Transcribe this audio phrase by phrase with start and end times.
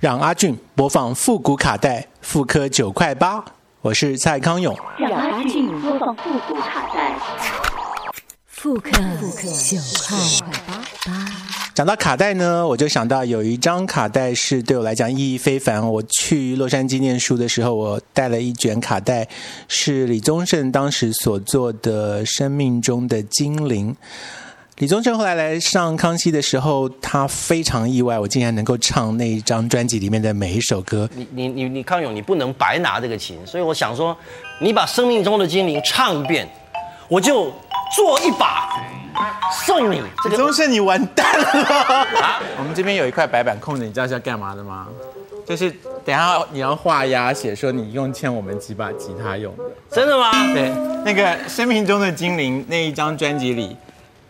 [0.00, 3.44] 让阿俊播放复古卡带，复刻九块八。
[3.82, 4.74] 我是蔡康永。
[4.98, 7.18] 让阿俊播放复古卡带，
[8.46, 10.16] 复刻九块
[10.66, 10.80] 八。
[11.74, 15.86] 讲到卡带呢，我就想到有一张卡带是对我来讲意义非凡。
[15.86, 19.28] 我去洛杉矶念书的时候，我带了一卷卡带，
[19.68, 23.92] 是李宗盛当时所做的《生命中的精灵》。
[24.80, 31.06] 李宗盛后来来上康熙的时候，他非常意外，我竟然能够唱那一张专辑里面的每一首歌。
[31.14, 34.16] 你你你你康永，你不能白拿这个琴，所以我想说，
[34.58, 36.48] 你把《生命中的精灵》唱一遍，
[37.08, 37.52] 我就
[37.94, 38.70] 做一把
[39.66, 40.00] 送你。
[40.24, 41.46] 这个李宗盛，你完蛋了！
[42.56, 44.88] 我们这边有一块白板空着，你知道是要干嘛的吗？
[45.44, 45.70] 就是
[46.06, 49.64] 等一下你要画押写说你用欠我们几把吉他用的。
[49.90, 50.30] 真的吗？
[50.54, 50.70] 对，
[51.04, 53.76] 那个《生命中的精灵》那一张专辑里，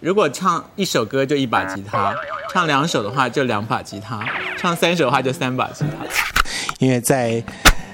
[0.00, 2.14] 如果唱一首歌就一把吉他，
[2.50, 4.18] 唱两首的话就两把吉他，
[4.56, 6.06] 唱三首的话就三把吉他。
[6.78, 7.42] 因为在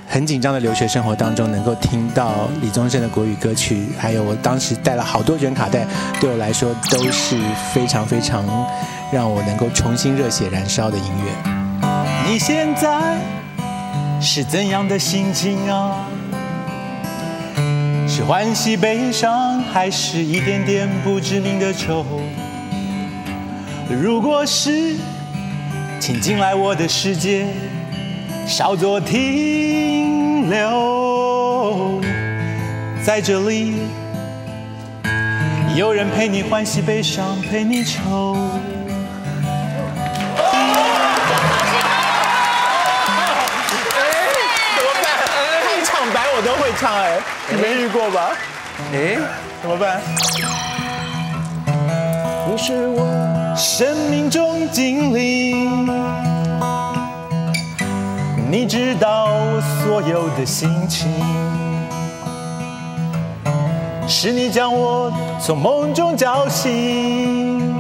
[0.07, 5.85] 很紧张的留学生活当中，能够听到李宗盛的国语歌曲，还有我当时带了好多卷卡带，
[6.21, 7.37] 对我来说都是
[7.75, 8.45] 非常非常
[9.13, 12.31] 让我能够重新热血燃烧的音乐。
[12.31, 13.19] 你现在
[14.21, 16.07] 是怎样的心情啊？
[18.17, 22.03] 是欢喜悲伤，还是一点点不知名的愁？
[23.91, 24.97] 如果是，
[26.01, 27.47] 请进来我的世界，
[28.47, 32.01] 稍作停留。
[33.05, 33.75] 在这里，
[35.77, 38.35] 有人陪你欢喜悲伤，陪你愁。
[46.79, 48.33] 唱哎，你没遇过吧？
[48.93, 49.17] 哎，
[49.63, 50.01] 怎么办？
[52.49, 55.87] 你是我生命中精灵，
[58.51, 61.11] 你知道我所有的心情，
[64.07, 67.75] 是你将我从梦中叫醒，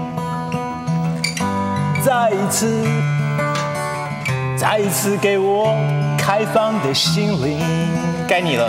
[2.02, 2.82] 再一次，
[4.56, 5.76] 再一次给我
[6.18, 7.60] 开放的心灵，
[8.26, 8.68] 该你了。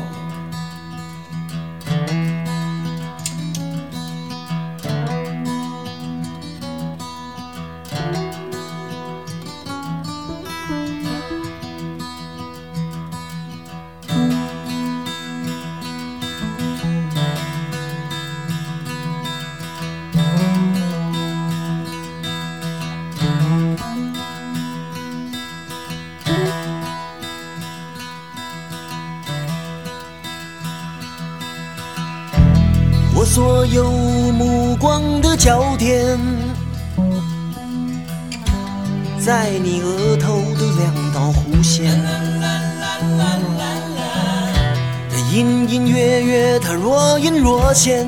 [33.33, 36.19] 所有目光的焦点，
[39.17, 41.97] 在你额头的两道弧线。
[45.09, 48.05] 它隐隐约约，它若隐若现，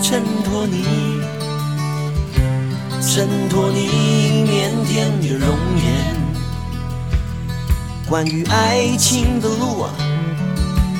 [0.00, 0.84] 衬托你，
[3.02, 5.48] 衬托你腼腆的容
[5.82, 6.14] 颜。
[8.08, 10.07] 关于爱情的路啊。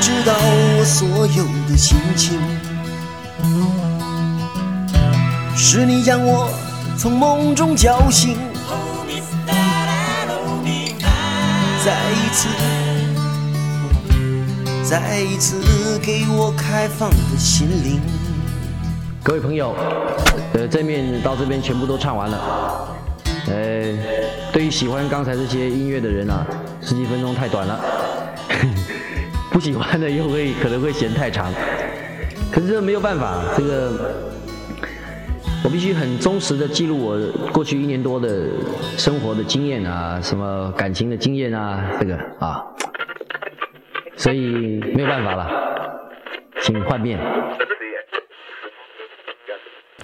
[0.00, 2.40] 知道我所有的心情，
[5.54, 6.48] 是你将我
[6.96, 8.34] 从梦中叫醒，
[11.84, 12.48] 再一次，
[14.82, 18.00] 再一次给我开放的心灵。
[19.22, 19.74] 各位朋友，
[20.54, 22.88] 呃，这面到这边全部都唱完了。
[23.48, 23.98] 呃，
[24.50, 26.46] 对于喜欢刚才这些音乐的人啊，
[26.80, 27.78] 十几分钟太短了；
[29.50, 31.52] 不喜欢的又会可能会嫌太长。
[32.52, 33.92] 可是这没有办法，这个
[35.64, 37.18] 我必须很忠实的记录我
[37.52, 38.46] 过去一年多的
[38.96, 42.64] 生活的经验啊，什么感情的经验啊，这个啊，
[44.16, 45.48] 所以没有办法了，
[46.62, 47.18] 请换面。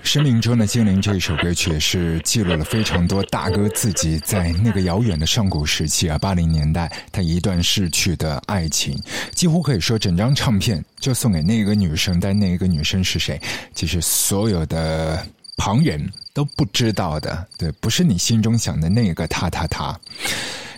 [0.06, 8.96] 生命中的精灵这一首歌曲也是记录了非常多大哥自己在那个遥远的上古时期啊，八零年代他一段逝去的爱情，
[9.34, 13.38] 几乎可以说整张唱片就送给那个女生，但那个女生是谁？
[13.74, 15.26] 其实所有的
[15.56, 19.98] 旁人都不知道的，对，不是你心中想的那个他他他。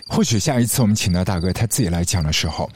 [0.07, 2.67] 或许下一次我们请到大哥他自己来讲的时候，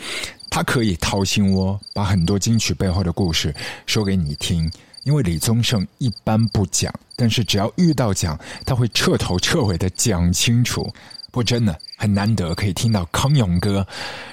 [0.51, 3.53] 他可以掏心窝，把很多金曲背后的故事
[3.87, 4.71] 说给你听。
[5.03, 10.91] 因为李宗盛一般不讲，但是只要遇到讲，他会彻头彻尾的讲清楚。
[11.31, 13.85] 不真的很难得可以听到康永哥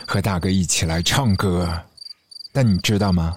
[0.07, 1.69] 和大哥一起来唱歌。
[2.53, 3.37] 但你知道吗？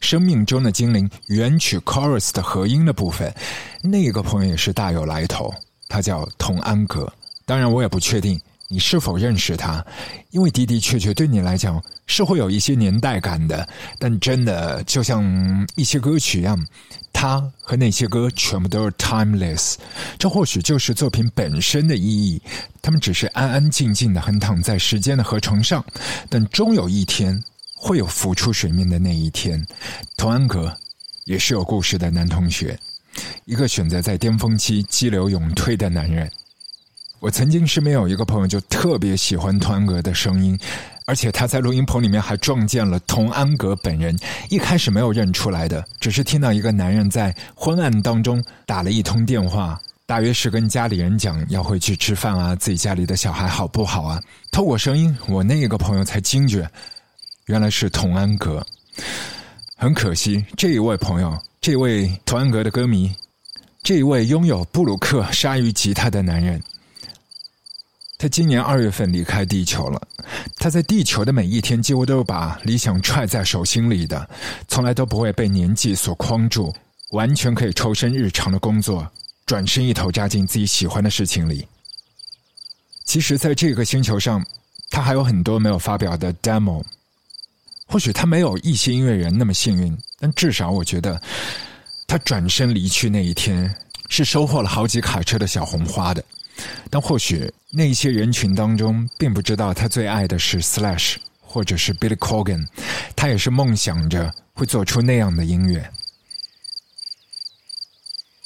[0.00, 3.34] 生命中的精灵原曲 chorus 的合音的部分，
[3.82, 5.52] 那个朋友也是大有来头，
[5.88, 7.10] 他叫童安格。
[7.46, 8.38] 当然，我也不确定。
[8.68, 9.84] 你是否认识他？
[10.30, 13.68] 因为的的确确对你来讲是会有一些年代感的，
[13.98, 15.24] 但真的就像
[15.76, 16.58] 一些歌曲一样，
[17.12, 19.74] 他和那些歌全部都是 timeless。
[20.18, 22.40] 这或许就是作品本身的意义。
[22.82, 25.84] 他们只是安安静静的横躺在时间的河床上，
[26.28, 27.40] 但终有一天
[27.76, 29.64] 会有浮出水面的那一天。
[30.16, 30.74] 童安格
[31.24, 32.78] 也是有故事的男同学，
[33.44, 36.30] 一个选择在巅峰期激流勇退的男人。
[37.24, 40.58] 我曾经身边有一个朋友，就特别喜欢童安格的声音，
[41.06, 44.14] 而且他在录音棚里面还撞见了童安格本人。
[44.50, 54.22] 一开始没有认出来的，只是听到一个男人在昏暗当中打了一通电话，大约是跟家里人讲要回去吃饭啊，自己家里的小孩好不好啊？
[54.52, 56.70] 透过声音，我那个朋友才惊觉，
[57.46, 58.62] 原来是童安格。
[59.78, 63.10] 很可惜，这一位朋友，这位童安格的歌迷，
[63.82, 66.60] 这一位拥有布鲁克鲨鱼吉他的男人。
[68.16, 70.00] 他今年二月份离开地球了。
[70.56, 74.28] 他在地球的每一天，几乎都是把理想揣在手心里的，
[74.68, 76.72] 从来都不会被年纪所框住，
[77.10, 79.06] 完全可以抽身日常的工作，
[79.44, 81.66] 转身一头扎进自己喜欢的事情里。
[83.04, 84.42] 其实，在这个星球上，
[84.90, 86.82] 他还有很多没有发表的 demo。
[87.86, 91.20] 或许他没有一些音乐人那么幸运，但至少我觉得，
[92.06, 93.72] 他转身离去那一天，
[94.08, 96.24] 是收获了好几卡车的小红花的。
[96.90, 102.66] 但或许那一些人群当中，并不知道他最爱的是 Slash，或者是 Billy Corgan，
[103.16, 105.90] 他也是梦想着会做出那样的音乐。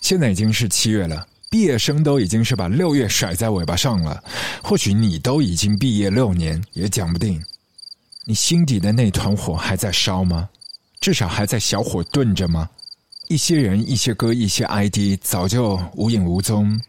[0.00, 4.22] 现在已经是七月了，毕业生都已经是把六月甩在尾巴上了。
[4.62, 7.42] 或许你都已经毕业六年，也讲不定。
[8.24, 10.48] 你心底的那团火还在烧吗？
[11.00, 12.68] 至少还在小火炖着吗？
[13.28, 16.80] 一些人、一些歌、一些 ID 早就无影无踪。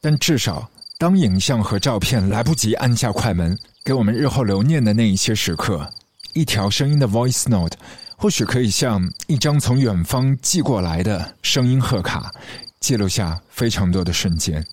[0.00, 5.86] 但至少，当影像和照片来不及按下快门，给我们日后留念的那一些时刻，
[6.32, 7.76] 一条声音的 voice note，
[8.16, 12.32] 或许可以像一张从远方寄过来的声音贺卡，
[12.80, 14.64] 记录下非常多的瞬间。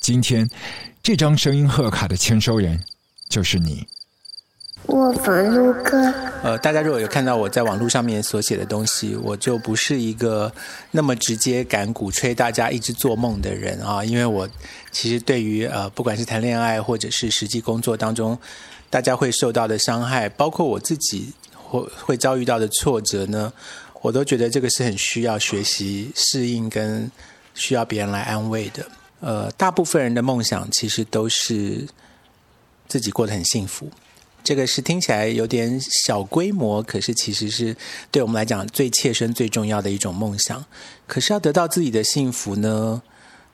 [0.00, 0.48] 今天，
[1.02, 2.82] 这张声音贺卡的签收人
[3.28, 3.86] 就是你。
[4.86, 6.12] 我房录歌。
[6.42, 10.52] 呃，大家如果有看到我在网络上面所写的东西，我就不是一个
[10.90, 14.48] 那么直接敢鼓吹大家一直做梦的人啊，因为我
[14.90, 18.36] 其实对于呃，不管是谈恋爱或者是实际工作当中，
[18.90, 23.52] 大家会受到的伤害，包括我自己会会遭遇到的挫折呢，
[24.00, 27.08] 我都觉得这个是很需要学习适应跟
[27.54, 28.84] 需要别人来安慰的。
[29.20, 31.86] 呃，大部分人的梦想其实都是
[32.88, 33.88] 自己过得很幸福。
[34.44, 37.76] 这个是听起来有点小规模，可是其实是
[38.10, 40.64] 对我们来讲最切身、最重要的一种梦想。
[41.06, 43.02] 可是要得到自己的幸福呢？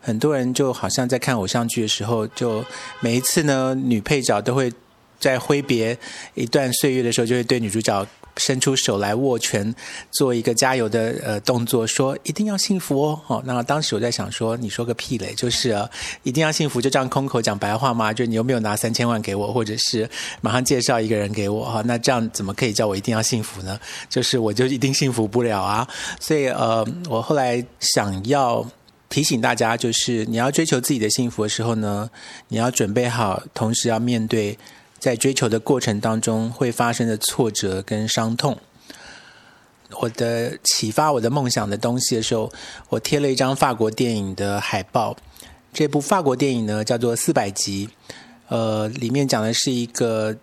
[0.01, 2.65] 很多人就好像在看偶像剧的时候，就
[3.01, 4.73] 每一次呢，女配角都会
[5.19, 5.99] 在挥别
[6.35, 8.07] 一段岁月的时候，就会对女主角。
[8.39, 9.75] 伸出手来握拳，
[10.11, 13.21] 做一个加油的呃动作，说一定要幸福哦。
[13.27, 15.35] 哦，那当时我在想说，你说个屁嘞！
[15.35, 15.77] 就是
[16.23, 18.13] 一定要幸福，就这样空口讲白话吗？
[18.13, 20.09] 就你有没有拿三千万给我，或者是
[20.41, 21.65] 马上介绍一个人给我？
[21.65, 23.79] 哈，那这样怎么可以叫我一定要幸福呢？
[24.09, 25.87] 就是我就一定幸福不了啊！
[26.21, 28.65] 所以呃，我后来想要
[29.09, 32.09] 提醒大家，就是你要追求自己的幸福的时候呢，
[32.49, 34.57] 你要准备好，同时要面对
[34.99, 38.59] 在追求的过程当中会发生的挫折跟伤痛。
[40.01, 42.53] 我的启发我的梦想的东西的时候，
[42.91, 45.17] 我贴了一张法国电影的海报。
[45.73, 47.87] 这部法国电影呢叫做《四百集》，
[48.49, 50.37] 呃，里面讲的是一个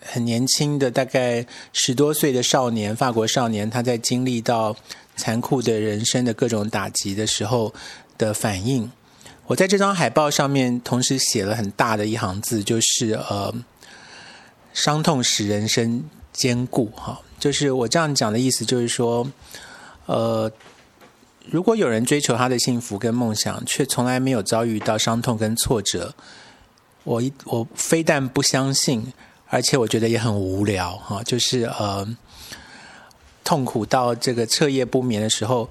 [0.00, 4.76] 很年轻的，大概十多岁的少年，法国少年，他在经历到
[5.16, 7.72] 残酷的人生的各种打击的时候
[8.18, 8.90] 的反应。
[9.46, 13.54] 我在这张海报上面同时写了很大的一行字，就是呃，
[14.74, 16.04] 伤痛使人生
[16.34, 16.92] 坚固。
[16.94, 19.26] 哈，就是我这样讲的意思，就是说，
[20.04, 20.52] 呃。
[21.50, 26.14] 如果有人追求他的幸福跟梦想，却从来没有遭遇到伤痛跟挫折，
[27.02, 29.12] 我一我非但不相信，
[29.48, 31.22] 而且我觉得也很无聊哈。
[31.22, 32.08] 就是呃，
[33.44, 35.68] 痛苦到这个彻夜不眠的时候，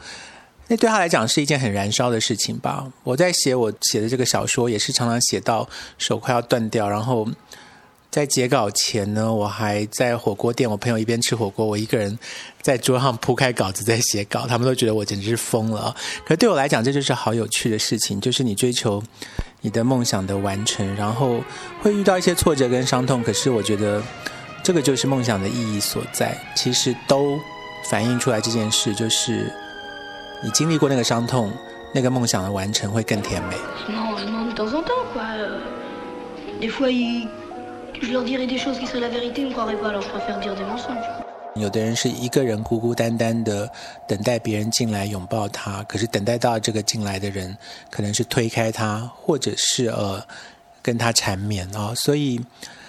[0.68, 2.94] 那对他来讲是一件很燃烧的事情吧。
[3.04, 5.68] 我在写我写的这个小说，也是常常写到
[5.98, 7.28] 手快要断掉，然后。
[8.14, 12.16] 在截稿前呢，我还在火锅店，我朋友一边吃火锅，我一个人
[12.62, 15.96] 在桌上铺开稿子在写稿，他们都觉得我简直是疯了。
[16.24, 19.02] 可对我来讲，这就是好有趣的事情，就是你追求
[19.62, 21.44] 你的梦想的完成，然后
[21.82, 24.00] 会遇到一些挫折跟伤痛，可是我觉得
[24.62, 26.38] 这个就是梦想的意义所在。
[26.54, 27.40] 其实都
[27.90, 29.52] 反映出来这件事，就是
[30.44, 31.52] 你经历过那个伤痛，
[31.92, 33.56] 那个梦想的完成会更甜美。
[41.56, 43.70] 有的人是一个人孤孤单单的
[44.08, 47.56] 等待别人进来拥抱他，可是等待到这个进来的人
[47.92, 50.26] 可能是推开他，或者是呃
[50.82, 51.94] 跟他缠绵啊。
[51.96, 52.42] 所以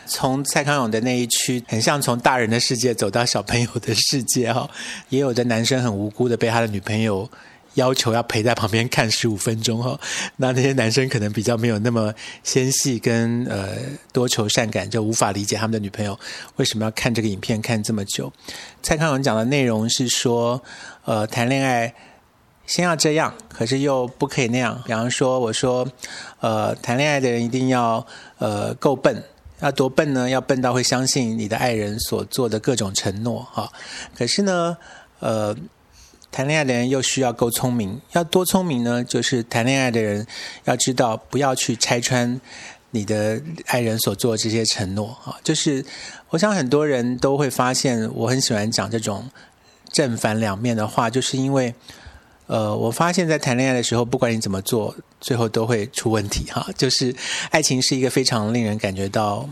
[0.07, 4.69] 从蔡康永的那一区，很像从大人的世界走到小朋友的世界哈。
[5.11, 7.29] 也有的男生很无辜的被他的女朋友。
[7.75, 9.99] 要求要陪在旁边看十五分钟哈，
[10.37, 12.13] 那那些男生可能比较没有那么
[12.43, 13.77] 纤细跟呃
[14.13, 16.19] 多愁善感，就无法理解他们的女朋友
[16.57, 18.33] 为什么要看这个影片看这么久。
[18.83, 20.63] 蔡康永讲的内容是说，
[21.05, 21.95] 呃，谈恋爱
[22.67, 24.81] 先要这样，可是又不可以那样。
[24.87, 25.87] 比方说，我说，
[26.41, 28.07] 呃，谈恋爱的人一定要
[28.39, 29.23] 呃够笨，
[29.61, 30.31] 要多笨呢？
[30.31, 33.71] 要笨到会相信你的爱人所做的各种承诺哈。
[34.17, 34.77] 可是呢，
[35.19, 35.57] 呃。
[36.35, 39.05] 谈恋爱的人又需要够聪明，要多聪明呢？
[39.05, 40.27] 就是谈恋爱的人
[40.65, 42.41] 要知道不要去拆穿
[42.91, 45.39] 你的爱人所做这些承诺啊。
[45.45, 45.85] 就是
[46.31, 49.31] 我想很多人都会发现，我很喜欢讲这种
[49.93, 51.73] 正反两面的话，就是因为
[52.49, 56.67] 呃，我发现在谈恋爱的时候，不管你怎么做，最后都会出问题哈。
[56.77, 57.15] 就是
[57.51, 59.49] 爱情是一个非常令人感觉到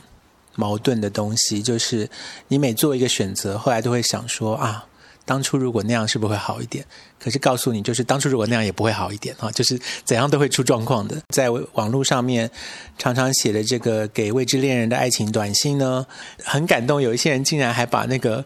[0.56, 2.10] 矛盾的东西，就是
[2.48, 4.86] 你每做一个选择，后来都会想说啊。
[5.24, 6.84] 当初如果那样是不是会好一点？
[7.18, 9.48] 可是告诉你，就是当初如果那样也不会好一点啊！
[9.52, 11.16] 就是怎样都会出状况的。
[11.28, 12.50] 在网络上面
[12.98, 16.04] 常常写的这个给未知恋人的爱情短信呢，
[16.42, 17.00] 很感动。
[17.00, 18.44] 有一些人竟然还把那个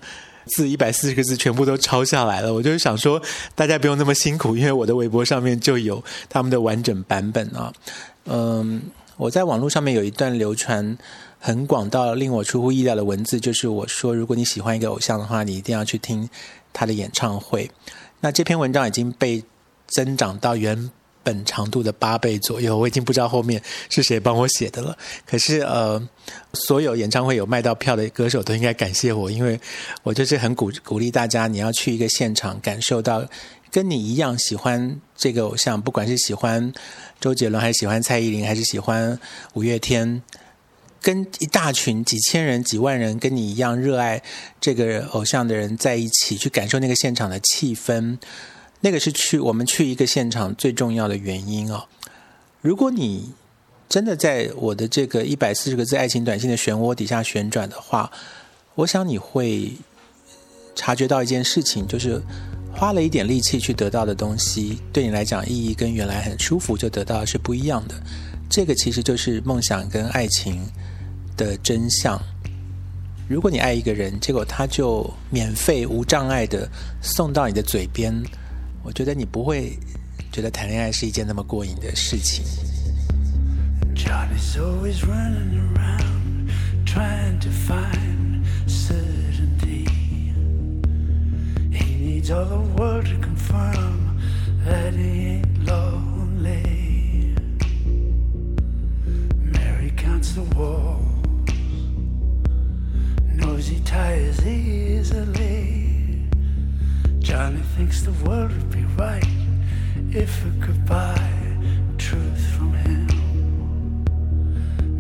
[0.49, 2.52] 字一百四十个字全部都抄下来了。
[2.52, 3.23] 我就是想说，
[3.54, 7.73] 大家不用那么辛苦，因为我的微博上面就有他们的完整版本啊。
[8.26, 8.83] 嗯，
[9.16, 10.99] 我在网络上面有一段流传
[11.38, 16.28] 很广到令我出乎意料的文字，就是我说，如果你喜欢一个偶像的话，你一定要去听。
[16.76, 17.71] 他的演唱会，
[18.21, 19.42] 那这篇文章已经被
[19.87, 20.90] 增长到原
[21.23, 24.95] 本长度的八倍左右，我已经不知道后面是谁帮我写的了。
[25.25, 26.00] 可是呃，
[26.52, 29.59] 所有演唱会有卖到票的歌手都应该感谢我，因为
[30.02, 33.25] 我就是很鼓鼓励大家，你要去一个现场，感受到
[33.71, 36.71] 跟你一样喜欢这个偶像，不管是喜欢
[37.18, 39.18] 周杰伦，还是喜欢蔡依林，还是喜欢
[39.54, 40.23] 五月天。
[41.00, 44.22] 跟一大群几千人、几万人跟你一样热爱
[44.60, 48.18] 这个偶像的人在一起，去感受那个现场的气氛，
[48.80, 51.84] 那个是去我们去一个现场最重要的原因哦。
[52.60, 53.32] 如果你
[53.88, 58.10] 真的在我的这个一百四十个字爱情短信的漩涡底下旋转的话，
[58.74, 59.70] 我想你会
[60.74, 62.20] 察觉到一件事情，就是
[62.74, 67.94] 花了一点力气去得到的东西，对你来讲意义跟原来很舒服就得到是不一样的。
[68.56, 70.66] 这个其实就是梦想跟爱情。
[71.36, 72.18] 的真相。
[73.28, 76.68] 如果你爱一个人，结果他就免费无障碍的
[77.02, 78.14] 送到你的嘴边，
[78.82, 79.78] 我觉得你不会
[80.32, 82.44] 觉得谈恋爱是一件那么过瘾的事情。
[95.66, 96.85] knows he
[100.16, 100.56] against the
[103.85, 106.26] tires easily.
[107.18, 109.28] Johnny thinks the world would be right
[110.11, 111.20] if it could buy
[111.99, 114.04] truth from him.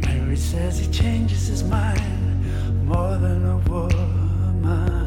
[0.00, 5.05] Mary says he changes his mind more than a woman.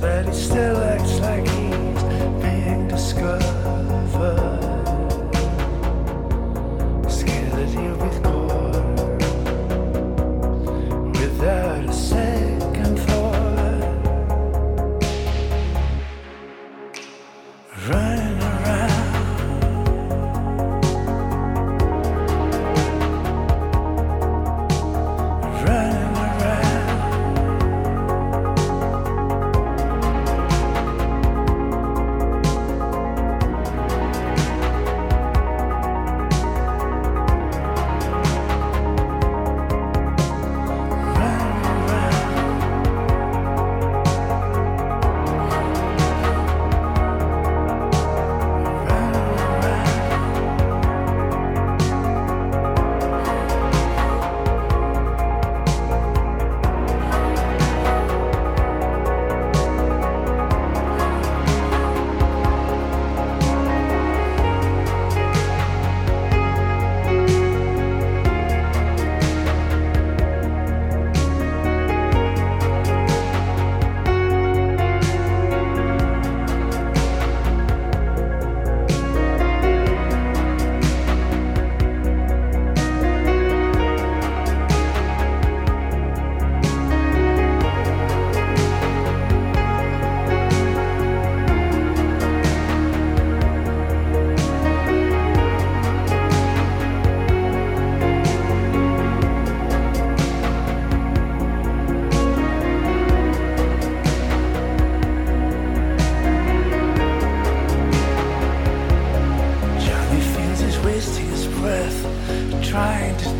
[0.00, 0.77] but it's still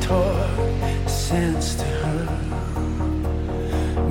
[0.00, 2.24] talk sense to her.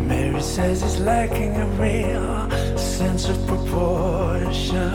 [0.08, 4.92] Mary says he's lacking a real sense of proportion.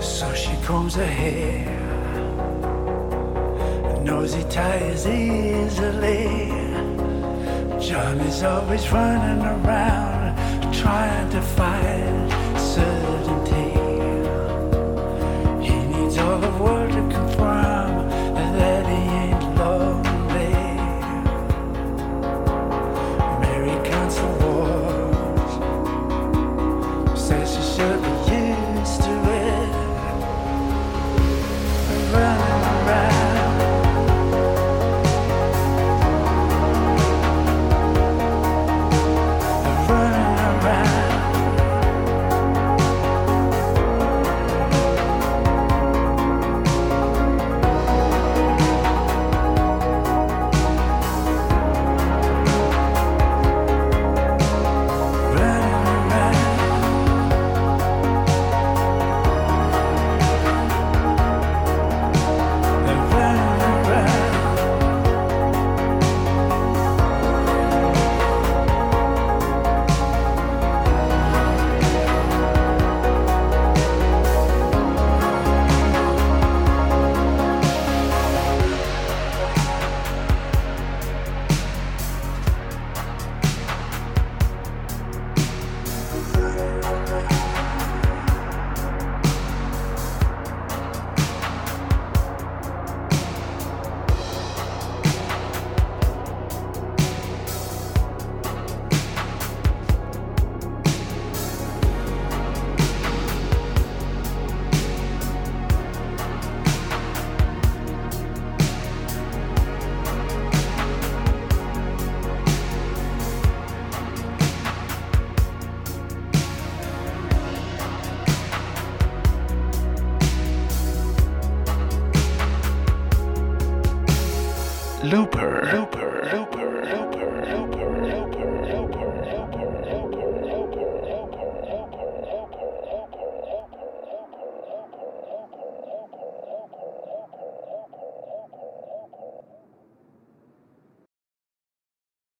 [0.00, 1.74] So she combs her hair,
[4.34, 6.48] he tires easily.
[7.78, 13.70] John is always running around, trying to find certainty.
[15.62, 17.23] He needs all the world to confirm
[27.76, 28.33] yeah